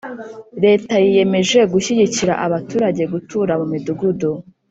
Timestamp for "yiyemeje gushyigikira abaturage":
1.03-3.03